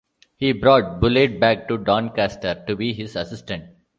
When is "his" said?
2.91-3.15